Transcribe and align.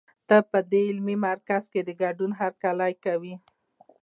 ته 0.27 0.37
په 0.51 0.59
دې 0.71 0.81
علمي 0.89 1.15
مرکز 1.27 1.63
کې 1.71 1.81
د 1.83 1.89
ګډون 2.01 2.31
هرکلی 2.39 2.93
کوي. 3.05 3.35